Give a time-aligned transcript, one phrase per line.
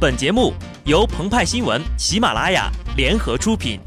[0.00, 0.54] 本节目
[0.86, 3.78] 由澎湃新闻、喜马拉雅联合出品。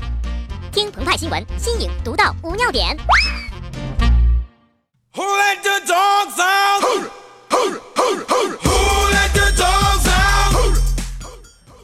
[0.71, 2.95] 听澎湃新闻，新颖独到，无尿点。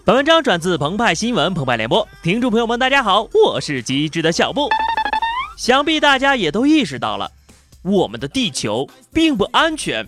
[0.06, 4.70] 本文章转自澎湃新闻《澎湃联播，听众朋友们，大家好，我是机智的小布。
[5.58, 7.32] 想必大家也都意识到了，
[7.82, 10.08] 我们的地球并不安全，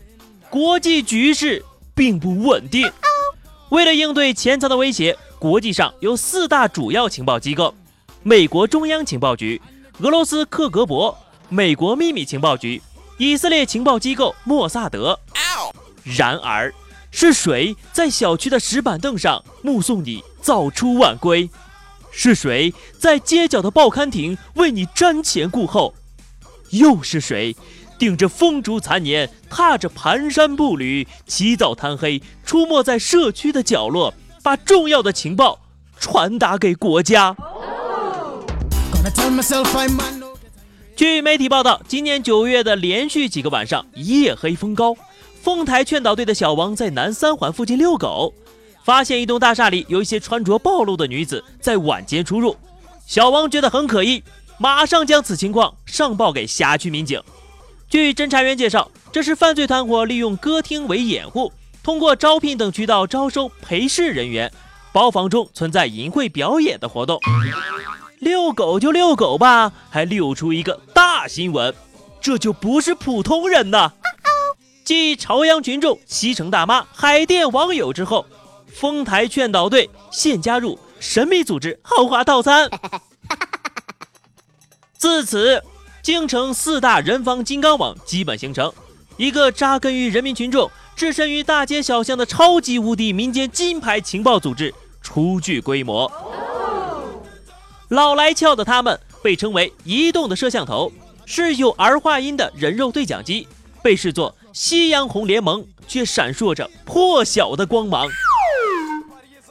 [0.51, 1.65] 国际局势
[1.95, 2.87] 并不稳定。
[3.71, 7.73] 为了应对潜藏的威胁，国际上有四大主要情报机构：
[8.21, 9.61] 美国中央情报局、
[9.99, 11.15] 俄罗斯克格勃、
[11.47, 12.81] 美国秘密情报局、
[13.17, 15.17] 以色列情报机构莫萨德。
[16.03, 16.73] 然而，
[17.11, 21.49] 是谁在小区的石板凳上目送你早出晚归？
[22.11, 25.93] 是谁在街角的报刊亭为你瞻前顾后？
[26.71, 27.55] 又是谁？
[28.01, 34.11] 顶着风烛残年，踏着蹒跚步履，起早贪黑，出没在社区的角落，
[34.41, 35.59] 把重要的情报
[35.99, 37.37] 传达给国家。
[40.95, 44.95] 据媒体报道，今年九月的连续几个晚上，夜黑风高，
[45.39, 48.33] 丰台劝导队的小王在南三环附近遛狗，
[48.83, 52.57] 发现一栋大厦里有一些穿着暴露的女子在晚间出入，
[53.05, 54.23] 小王觉得很可疑，
[54.57, 57.21] 马上将此情况上报给辖区民警。
[57.91, 61.51] 据侦查员介绍，这是犯罪团伙利用歌厅为掩护，
[61.83, 64.49] 通过招聘等渠道招收陪侍人员，
[64.93, 67.19] 包房中存在淫秽表演的活动。
[68.19, 71.75] 遛狗就遛狗吧，还遛出一个大新闻，
[72.21, 73.91] 这就不是普通人呐！
[74.85, 78.25] 继朝阳群众、西城大妈、海淀网友之后，
[78.73, 82.69] 丰台劝导队现加入神秘组织豪华套餐。
[84.97, 85.61] 自此。
[86.03, 88.73] 京城四大人防金刚网基本形成，
[89.17, 96.11] 一个扎根于人民群众、置身于大街小巷的超级无敌民间金牌情报组织初具规模。
[97.89, 100.91] 老来俏的他们被称为“移动的摄像头”，
[101.27, 103.47] 是有儿化音的人肉对讲机，
[103.83, 108.07] 被视作夕阳红联盟，却闪烁着破晓的光芒。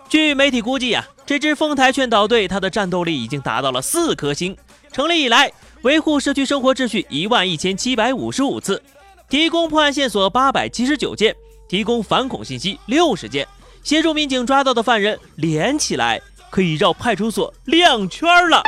[0.09, 4.57] 据媒体估计呀，这支丰台劝导队，它的战斗力已经达到了四颗星。
[4.91, 5.53] 成立以来。
[5.83, 8.83] 维护社区生活秩序一万一千七百五十五次，
[9.31, 11.35] 提供破案线索八百七十九件，
[11.71, 13.49] 提供反恐信息六十件，
[13.83, 16.21] 协助民警抓到的犯人连起来
[16.51, 18.63] 可以绕派出所两圈了。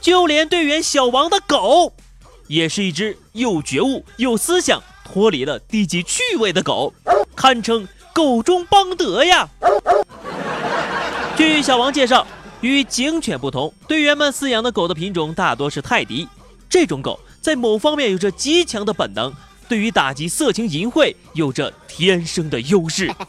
[0.00, 1.92] 就连队员小王的狗，
[2.46, 6.94] 也是一只有觉悟、有思想、脱离了低级趣味的狗，
[7.34, 9.48] 堪称狗中邦德呀。
[11.36, 12.24] 据小王介绍。
[12.60, 16.28] 与警犬不同，队员们饲养的狗的品种大多是泰迪。
[16.68, 19.32] 这种狗在某方面有着极强的本能，
[19.68, 23.12] 对于打击色情淫秽有着天生的优势。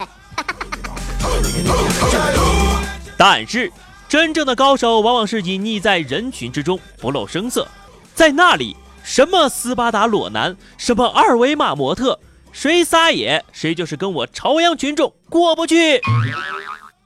[3.18, 3.72] 但是，
[4.10, 7.68] 真正的高手往往是隐匿在人群之中，不露声色。
[8.14, 12.20] 在那里，什么斯巴达裸男，什么二维码模特，
[12.52, 16.02] 谁撒野，谁就是跟我朝阳群众过不去。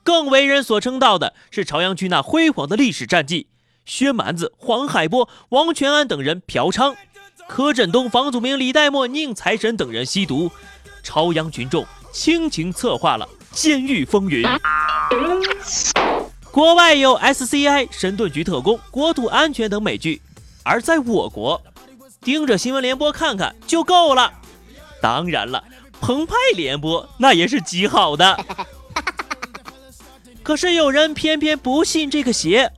[0.06, 3.48] 更为人所称道的是朝阳区那辉煌的历史战绩：
[3.86, 6.96] 薛蛮子、黄海波、王全安等人嫖娼，
[7.48, 10.52] 柯震东、房祖名、李代沫、宁财神等人吸毒，
[11.02, 13.28] 朝阳群众倾情策划了
[13.60, 14.44] 《监狱风云》。
[16.52, 20.22] 国外有 SCI、神盾局特工、国土安全等美剧，
[20.62, 21.60] 而在我国，
[22.22, 24.32] 盯着新闻联播看看就够了。
[25.02, 25.64] 当然了，
[26.00, 28.38] 澎湃联播那也是极好的。
[30.46, 32.72] 可是有人偏偏不信这个邪，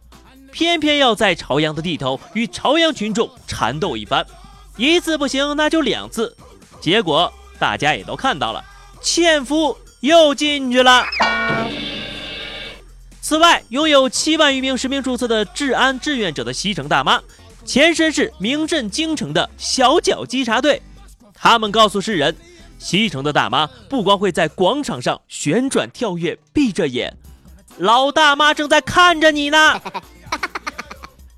[0.54, 4.26] 偏偏要在朝阳的地头与朝阳群众缠斗一番，
[4.78, 6.34] 一次不行那就两次，
[6.80, 8.64] 结果大家也都看到了，
[9.02, 11.04] 纤夫又进去了。
[13.20, 17.22] 此外，拥有七万余名实名注册的治安志愿者的西城大妈，
[17.66, 20.82] 前身是名震京城的小脚稽查队，
[21.34, 22.34] 他们告诉世人，
[22.80, 27.14] 西城的大妈不光会在广场上旋转跳跃，闭着眼。
[27.78, 29.80] 老大妈正在看着你呢，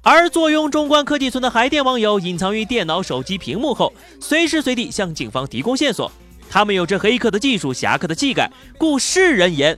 [0.01, 6.09] 而坐拥中关科技村的海淀网友隐藏于电脑、手机屏幕后，随时随地向警方提供线索。
[6.49, 9.77] 他们有着黑客的技术、侠客的气概，故世人言：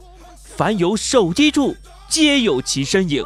[0.55, 1.75] 凡有手机处，
[2.07, 3.25] 皆有其身影。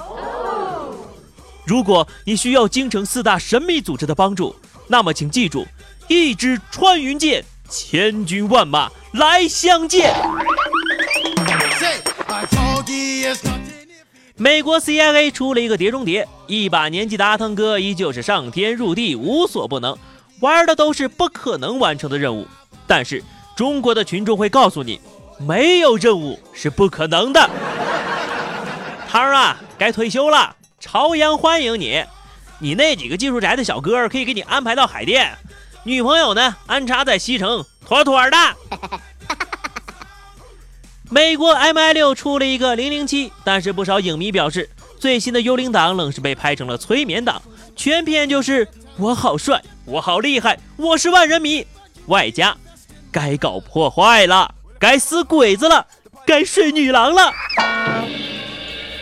[1.66, 4.56] 如果你需要京城四大神秘组织的帮助，
[4.88, 5.68] 那么请记住：
[6.08, 10.16] 一支穿云箭，千军万马来相见。
[14.38, 19.98] 美国 CIA 出了一个碟中谍，一把年纪的阿汤哥依旧是上天入地无所不能，
[20.42, 22.46] 玩的都是不可能完成的任务。
[22.86, 23.24] 但是
[23.56, 25.00] 中国的群众会告诉你，
[25.40, 27.50] 没有任务是不可能的。
[29.10, 32.04] 汤啊，该退休了，朝阳欢迎你。
[32.60, 35.38] 你那几个技术宅的小哥可以给你安排到海淀，
[35.84, 38.38] 女朋友呢安插在西城，妥妥的。
[41.12, 44.68] 美国 MI 六出了一个零零七，但是不少影迷表示，
[45.00, 47.42] 最新的幽灵党愣是被拍成了催眠党，
[47.76, 48.68] 全片就是
[48.98, 51.66] 我好帅，我好厉害，我是万人迷，
[52.08, 52.58] 外加
[53.12, 55.86] 该搞破坏了，该死鬼子了，
[56.26, 57.32] 该睡女郎了。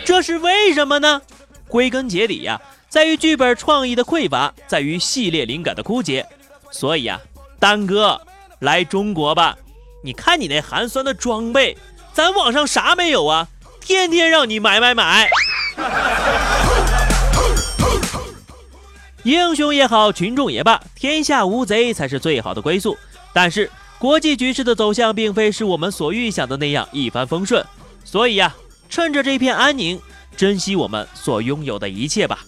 [0.04, 1.22] 这是为什么呢？
[1.68, 2.60] 归根结底呀，
[2.90, 6.26] 在于剧本创意的匮乏，在于系列灵感的枯竭。
[6.70, 7.18] 所以呀，
[7.58, 8.20] 丹哥
[8.58, 9.56] 来中国吧，
[10.02, 11.74] 你看你那寒酸的装备。
[12.14, 13.48] 咱网上啥没有啊？
[13.80, 15.28] 天天让你买买买。
[19.24, 22.96] 英雄也好，群众也罢，天下无贼才是最好的归宿。
[23.32, 23.68] 但是
[23.98, 27.64] 国际局势的走向并非是我们所预想的那样一帆风顺，
[28.04, 28.54] 所以呀，
[28.88, 30.00] 趁着这片安宁，
[30.36, 32.44] 珍惜我们所拥有的一切吧。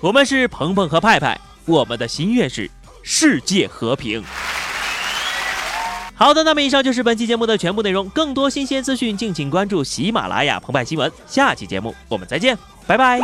[0.00, 2.70] 我们是鹏鹏和派派，我们的心愿是
[3.02, 4.22] 世界和平。
[6.18, 8.08] 好的，那么以上就是本期节目的全部内容。
[8.08, 11.10] 更多新鲜资讯，敬请关注喜马拉雅澎湃新闻。
[11.26, 13.20] 下期节目我们再见，拜拜。